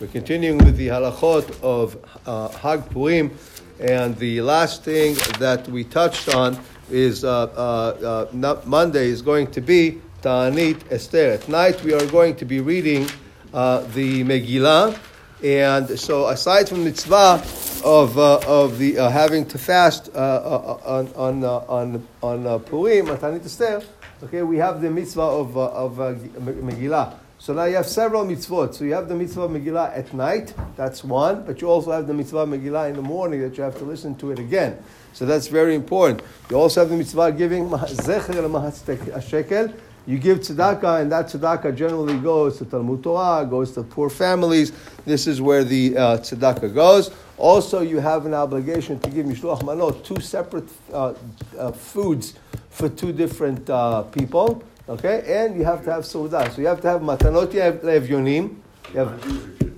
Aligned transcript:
We're 0.00 0.06
continuing 0.08 0.58
with 0.58 0.76
the 0.76 0.88
halachot 0.88 1.62
of 1.62 1.96
uh, 2.26 2.48
Hag 2.48 2.90
Purim, 2.90 3.30
and 3.78 4.16
the 4.16 4.40
last 4.40 4.82
thing 4.82 5.14
that 5.38 5.68
we 5.68 5.84
touched 5.84 6.34
on 6.34 6.58
is 6.90 7.24
uh, 7.24 7.44
uh, 7.44 8.26
uh 8.34 8.62
Monday 8.66 9.06
is 9.06 9.22
going 9.22 9.52
to 9.52 9.60
be 9.60 10.00
Ta'anit 10.22 10.90
Esther. 10.90 11.30
At 11.30 11.48
night 11.48 11.80
we 11.84 11.94
are 11.94 12.06
going 12.06 12.34
to 12.36 12.44
be 12.44 12.60
reading 12.60 13.08
uh, 13.54 13.82
the 13.94 14.24
Megillah, 14.24 14.98
and 15.44 15.98
so 15.98 16.26
aside 16.26 16.68
from 16.68 16.82
mitzvah 16.84 17.69
of 17.84 18.18
uh, 18.18 18.40
of 18.46 18.78
the 18.78 18.94
having 18.94 19.44
to 19.46 19.58
fast 19.58 20.14
on 20.14 21.12
on 21.14 21.44
on 21.44 22.06
on 22.22 22.60
Purim, 22.60 23.06
Ta'anit 23.06 23.44
Esther. 23.44 23.82
Okay, 24.22 24.42
we 24.42 24.58
have 24.58 24.82
the 24.82 24.90
mitzvah 24.90 25.22
of, 25.22 25.56
uh, 25.56 25.70
of 25.70 25.98
uh, 25.98 26.12
Megillah. 26.12 27.14
So 27.40 27.54
now 27.54 27.64
you 27.64 27.76
have 27.76 27.86
several 27.86 28.26
mitzvot. 28.26 28.74
So 28.74 28.84
you 28.84 28.92
have 28.92 29.08
the 29.08 29.16
mitzvah 29.16 29.44
of 29.44 29.50
Megillah 29.50 29.96
at 29.96 30.12
night, 30.12 30.52
that's 30.76 31.02
one, 31.02 31.42
but 31.46 31.62
you 31.62 31.70
also 31.70 31.90
have 31.90 32.06
the 32.06 32.12
mitzvah 32.12 32.40
of 32.40 32.50
Megillah 32.50 32.90
in 32.90 32.96
the 32.96 33.02
morning 33.02 33.40
that 33.40 33.56
you 33.56 33.62
have 33.62 33.78
to 33.78 33.84
listen 33.84 34.14
to 34.16 34.30
it 34.30 34.38
again. 34.38 34.76
So 35.14 35.24
that's 35.24 35.46
very 35.46 35.74
important. 35.74 36.20
You 36.50 36.58
also 36.58 36.80
have 36.82 36.90
the 36.90 36.98
mitzvah 36.98 37.32
giving 37.32 37.70
zecher 37.70 39.22
shekel. 39.26 39.72
You 40.06 40.18
give 40.18 40.40
tzedakah, 40.40 41.00
and 41.00 41.12
that 41.12 41.28
tzedakah 41.28 41.74
generally 41.74 42.18
goes 42.18 42.58
to 42.58 42.66
Talmud 42.66 43.02
Torah, 43.02 43.46
goes 43.46 43.72
to 43.72 43.84
poor 43.84 44.10
families. 44.10 44.72
This 45.06 45.26
is 45.26 45.40
where 45.40 45.64
the 45.64 45.96
uh, 45.96 46.18
tzedakah 46.18 46.74
goes. 46.74 47.10
Also, 47.38 47.80
you 47.80 48.00
have 48.00 48.26
an 48.26 48.34
obligation 48.34 49.00
to 49.00 49.08
give 49.08 49.24
mishloach 49.24 49.62
manot, 49.62 50.04
two 50.04 50.20
separate 50.20 50.68
uh, 50.92 51.14
uh, 51.58 51.72
foods 51.72 52.34
for 52.68 52.90
two 52.90 53.12
different 53.12 53.70
uh, 53.70 54.02
people. 54.02 54.62
Okay, 54.88 55.22
and 55.26 55.56
you 55.56 55.64
have 55.64 55.84
to 55.84 55.92
have 55.92 56.04
seudah. 56.04 56.52
So 56.52 56.60
you 56.60 56.66
have 56.66 56.80
to 56.80 56.88
have 56.88 57.00
matanot 57.00 57.52
levyonim. 57.80 58.56
You 58.92 58.98
have, 58.98 59.72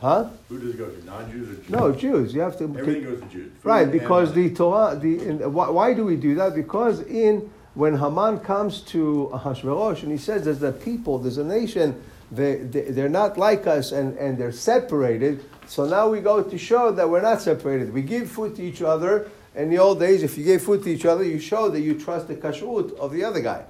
huh? 0.00 0.28
Who 0.48 0.58
does 0.58 0.74
it 0.74 0.78
go 0.78 0.88
to? 0.88 1.04
Non-Jews 1.04 1.48
or 1.48 1.54
Jews? 1.54 1.70
No, 1.70 1.92
Jews. 1.92 2.34
You 2.34 2.40
have 2.42 2.56
to. 2.58 2.64
Everything 2.64 3.04
goes 3.04 3.20
to 3.20 3.26
Jews. 3.26 3.52
Right, 3.62 3.90
because 3.90 4.30
uh, 4.30 4.34
the 4.34 4.54
Torah. 4.54 4.96
The 4.96 5.26
in, 5.26 5.52
why, 5.52 5.70
why 5.70 5.94
do 5.94 6.04
we 6.04 6.16
do 6.16 6.34
that? 6.36 6.54
Because 6.54 7.00
in 7.02 7.50
when 7.74 7.96
Haman 7.96 8.40
comes 8.40 8.80
to 8.82 9.30
Hashverosh 9.34 10.02
and 10.02 10.12
he 10.12 10.18
says, 10.18 10.44
"There's 10.44 10.62
a 10.62 10.72
people, 10.72 11.18
there's 11.18 11.38
a 11.38 11.44
nation." 11.44 12.02
They, 12.32 12.56
they, 12.56 12.80
they're 12.90 13.10
not 13.10 13.38
like 13.38 13.66
us 13.68 13.92
and, 13.92 14.16
and 14.16 14.36
they're 14.36 14.50
separated. 14.50 15.44
So 15.68 15.84
now 15.84 16.08
we 16.08 16.20
go 16.20 16.42
to 16.42 16.58
show 16.58 16.90
that 16.90 17.08
we're 17.08 17.22
not 17.22 17.42
separated. 17.42 17.92
We 17.92 18.02
give 18.02 18.28
food 18.28 18.56
to 18.56 18.62
each 18.62 18.82
other 18.82 19.30
in 19.54 19.70
the 19.70 19.78
old 19.78 20.00
days, 20.00 20.22
if 20.22 20.36
you 20.36 20.44
gave 20.44 20.62
food 20.62 20.82
to 20.82 20.90
each 20.90 21.04
other, 21.04 21.22
you 21.22 21.38
show 21.38 21.68
that 21.70 21.80
you 21.80 21.98
trust 21.98 22.28
the 22.28 22.34
kashrut 22.34 22.96
of 22.98 23.12
the 23.12 23.22
other 23.22 23.40
guy. 23.40 23.64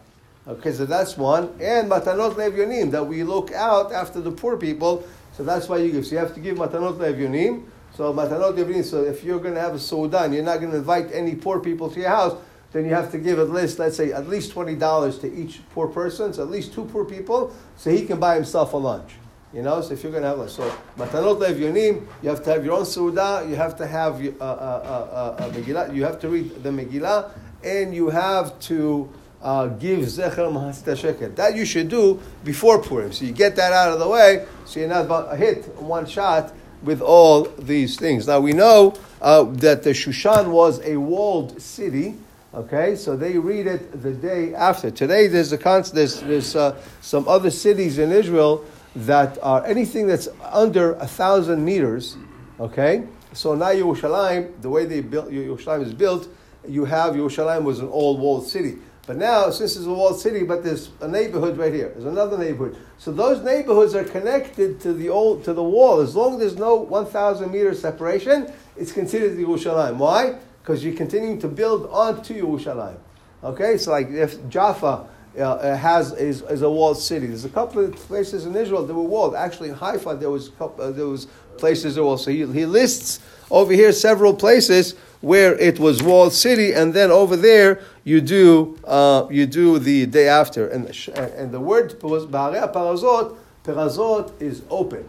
Okay, 0.47 0.73
so 0.73 0.85
that's 0.85 1.17
one. 1.17 1.45
And 1.61 1.91
matanot 1.91 2.35
levyonim, 2.35 2.91
that 2.91 3.07
we 3.07 3.23
look 3.23 3.51
out 3.53 3.93
after 3.93 4.21
the 4.21 4.31
poor 4.31 4.59
people. 4.59 5.07
So 5.33 5.43
that's 5.43 5.69
why 5.69 5.79
you 5.79 5.91
give. 5.91 6.07
So 6.07 6.13
you 6.13 6.19
have 6.19 6.35
to 6.35 6.41
give 6.41 6.59
matanot 6.59 6.99
levyonim. 6.99 7.65
So 7.95 8.13
matanot 8.13 8.55
levyonim. 8.55 8.85
So 8.85 9.03
if 9.05 9.25
you're 9.25 9.41
going 9.41 9.55
to 9.55 9.61
have 9.61 9.75
a 9.75 9.79
soudan, 9.79 10.35
you're 10.35 10.45
not 10.45 10.61
going 10.61 10.73
to 10.73 10.79
invite 10.79 11.11
any 11.13 11.35
poor 11.35 11.61
people 11.61 11.91
to 11.91 12.01
your 12.01 12.11
house. 12.11 12.37
Then 12.73 12.85
you 12.85 12.93
have 12.93 13.11
to 13.13 13.19
give 13.19 13.39
at 13.39 13.51
least, 13.51 13.79
let's 13.79 13.97
say, 13.97 14.13
at 14.13 14.29
least 14.29 14.53
twenty 14.53 14.75
dollars 14.75 15.19
to 15.21 15.33
each 15.33 15.61
poor 15.71 15.89
person. 15.89 16.33
So 16.35 16.43
at 16.43 16.51
least 16.51 16.75
two 16.75 16.85
poor 16.85 17.05
people, 17.05 17.55
so 17.77 17.91
he 17.91 18.05
can 18.05 18.21
buy 18.21 18.35
himself 18.35 18.75
a 18.75 18.77
lunch. 18.77 19.13
You 19.55 19.63
know, 19.63 19.81
so 19.81 19.93
if 19.93 20.03
you're 20.03 20.11
going 20.11 20.25
to 20.25 20.31
have 20.31 20.39
like, 20.39 20.49
so 20.49 20.69
matanot 20.99 21.39
levyonim, 21.41 22.05
you 22.21 22.29
have 22.29 22.43
to 22.43 22.51
have 22.51 22.65
your 22.65 22.75
own 22.75 22.83
seudah, 22.83 23.49
you 23.49 23.55
have 23.55 23.77
to 23.77 23.87
have 23.87 24.21
a 24.21 24.43
uh, 24.43 24.45
uh, 24.45 25.37
uh, 25.39 25.51
Megillah, 25.53 25.95
you 25.95 26.03
have 26.05 26.19
to 26.19 26.29
read 26.29 26.63
the 26.65 26.71
Megillah, 26.71 27.31
and 27.63 27.95
you 27.95 28.09
have 28.11 28.59
to 28.59 29.09
uh, 29.45 29.67
give 29.67 30.01
zecher 30.01 30.51
machatzit 30.51 30.97
hashekel. 30.97 31.37
That 31.37 31.55
you 31.55 31.65
should 31.65 31.89
do 31.89 32.21
before 32.43 32.83
Purim. 32.83 33.13
So 33.13 33.25
you 33.25 33.33
get 33.33 33.55
that 33.57 33.73
out 33.73 33.93
of 33.93 33.99
the 34.01 34.09
way, 34.09 34.47
so 34.65 34.81
you're 34.81 34.89
not 34.89 35.37
hit 35.37 35.69
one 35.77 36.07
shot 36.07 36.53
with 36.83 37.01
all 37.01 37.45
these 37.59 37.97
things. 37.97 38.27
Now 38.27 38.41
we 38.41 38.53
know 38.53 38.95
uh, 39.21 39.45
that 39.45 39.83
the 39.83 39.91
Shushan 39.91 40.49
was 40.49 40.81
a 40.85 40.97
walled 40.97 41.61
city. 41.61 42.17
Okay, 42.55 42.95
so 42.95 43.17
they 43.17 43.37
read 43.37 43.67
it 43.67 44.01
the 44.01 44.13
day 44.13 44.55
after. 44.55 44.89
Today, 44.89 45.27
there's 45.27 45.51
a 45.53 45.59
con- 45.59 45.83
there's, 45.93 46.21
there's 46.21 46.55
uh, 46.55 46.81
some 47.01 47.27
other 47.27 47.51
cities 47.51 47.99
in 47.99 48.13
Israel 48.13 48.65
that 48.95 49.39
are 49.43 49.67
anything 49.67 50.07
that's 50.07 50.29
under 50.53 50.93
a 50.95 51.07
thousand 51.07 51.65
meters, 51.65 52.17
okay? 52.61 53.09
So 53.33 53.57
now 53.57 53.71
Yerushalayim, 53.71 54.63
the 54.63 54.71
way 54.71 54.85
they 54.85 55.01
built 55.01 55.31
Yerushalayim 55.31 55.83
is 55.83 55.93
built, 55.93 56.29
you 56.69 56.85
have 56.85 57.15
Yerushalayim 57.15 57.65
was 57.65 57.81
an 57.81 57.89
old 57.89 58.21
walled 58.21 58.47
city. 58.47 58.77
But 59.07 59.17
now, 59.17 59.51
since 59.51 59.77
it's 59.77 59.85
a 59.85 59.93
walled 59.93 60.19
city, 60.19 60.45
but 60.45 60.65
there's 60.65 60.89
a 61.01 61.09
neighborhood 61.09 61.59
right 61.59 61.73
here. 61.73 61.91
There's 61.91 62.07
another 62.07 62.39
neighborhood. 62.39 62.79
So 62.97 63.13
those 63.13 63.45
neighborhoods 63.45 63.95
are 63.95 64.05
connected 64.05 64.81
to 64.81 64.95
the 64.95 65.11
old 65.11 65.45
to 65.45 65.53
the 65.53 65.63
wall. 65.63 66.01
As 66.01 66.17
long 66.17 66.35
as 66.35 66.39
there's 66.39 66.57
no 66.57 66.77
1,000 66.77 67.51
meter 67.51 67.75
separation, 67.75 68.51
it's 68.77 68.93
considered 68.93 69.37
Yerushalayim. 69.37 69.97
Why? 69.99 70.39
Because 70.63 70.83
you're 70.83 70.97
continuing 70.97 71.39
to 71.41 71.49
build 71.49 71.87
onto 71.91 72.35
Yerushalayim. 72.35 72.97
Okay, 73.43 73.77
so 73.77 73.91
like 73.91 74.09
if 74.09 74.49
Jaffa 74.49 75.07
uh, 75.39 75.77
has 75.77 76.13
is, 76.13 76.43
is, 76.43 76.63
a 76.63 76.71
walled 76.71 76.99
city. 76.99 77.27
There's 77.27 77.45
a 77.45 77.49
couple 77.49 77.85
of 77.85 77.95
places 77.97 78.47
in 78.47 78.55
Israel 78.55 78.87
that 78.87 78.95
were 78.95 79.03
walled. 79.03 79.35
Actually, 79.35 79.71
in 79.71 79.75
Haifa, 79.75 80.17
there 80.17 80.31
was 80.31 80.51
couple, 80.51 80.85
uh, 80.85 80.91
there 80.91 81.07
was 81.07 81.27
places 81.59 81.97
that 81.97 82.05
were. 82.05 82.19
So 82.19 82.31
he, 82.31 82.47
he 82.47 82.67
lists 82.67 83.21
over 83.51 83.73
here 83.73 83.93
several 83.93 84.35
places 84.35 84.95
where 85.21 85.59
it 85.59 85.79
was 85.79 86.03
walled 86.03 86.33
city, 86.33 86.73
and 86.73 86.95
then 86.95 87.11
over 87.11 87.37
there 87.37 87.81
you 88.05 88.21
do 88.21 88.79
uh, 88.85 89.27
you 89.31 89.47
do 89.47 89.79
the 89.79 90.07
day 90.07 90.29
after. 90.29 90.69
And 90.69 90.87
and 91.17 91.53
the 91.53 91.61
word 91.61 91.99
parazot. 92.01 93.37
Perazot 93.65 94.43
is 94.43 94.63
open. 94.69 95.09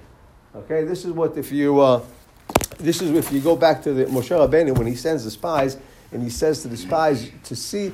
Okay, 0.55 0.85
this 0.85 1.03
is 1.03 1.11
what 1.11 1.37
if 1.37 1.51
you. 1.51 1.79
Uh, 1.79 2.01
this 2.77 3.01
is 3.01 3.11
if 3.11 3.31
you 3.31 3.41
go 3.41 3.55
back 3.55 3.81
to 3.83 3.93
the 3.93 4.05
Moshe 4.05 4.29
Rabbeinu 4.29 4.77
when 4.77 4.87
he 4.87 4.95
sends 4.95 5.23
the 5.23 5.31
spies 5.31 5.77
and 6.11 6.21
he 6.21 6.29
says 6.29 6.61
to 6.61 6.67
the 6.67 6.77
spies 6.77 7.31
to 7.43 7.55
see 7.55 7.93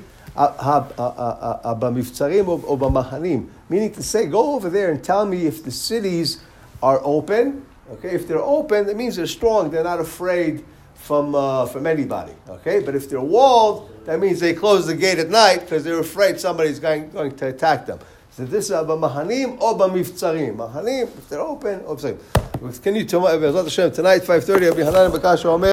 Meaning 3.69 3.91
to 3.93 4.03
say, 4.03 4.25
go 4.27 4.53
over 4.53 4.69
there 4.69 4.91
and 4.91 5.03
tell 5.03 5.25
me 5.25 5.45
if 5.45 5.63
the 5.63 5.71
cities 5.71 6.41
are 6.81 7.01
open. 7.03 7.65
Okay, 7.91 8.11
if 8.11 8.27
they're 8.27 8.39
open, 8.39 8.85
that 8.87 8.95
means 8.95 9.17
they're 9.17 9.27
strong. 9.27 9.69
They're 9.69 9.83
not 9.83 9.99
afraid 9.99 10.63
from 10.95 11.35
uh, 11.35 11.65
from 11.65 11.85
anybody. 11.85 12.33
Okay, 12.47 12.79
but 12.79 12.95
if 12.95 13.09
they're 13.09 13.19
walled, 13.19 13.89
that 14.05 14.19
means 14.19 14.39
they 14.39 14.53
close 14.53 14.85
the 14.87 14.95
gate 14.95 15.19
at 15.19 15.29
night 15.29 15.61
because 15.61 15.83
they're 15.83 15.99
afraid 15.99 16.39
somebody's 16.39 16.79
going, 16.79 17.09
going 17.11 17.35
to 17.35 17.47
attack 17.47 17.85
them. 17.85 17.99
So 18.31 18.45
this 18.45 18.69
is 18.69 18.71
b'mahanim 18.71 19.59
or 19.59 19.77
b'mivtzarim. 19.77 20.55
Mahanim, 20.55 21.03
if 21.03 21.27
they're 21.27 21.41
open, 21.41 21.81
or 21.81 21.97
Can 21.97 22.95
you 22.95 23.03
tell 23.03 23.27
uh, 23.27 23.37
me, 23.37 23.51
Hashem, 23.51 23.91
tonight, 23.91 24.21
5.30, 24.21 24.67
I'll 24.67 24.75
be 24.75 24.83
Hanan 24.83 25.11
Bakash 25.11 25.43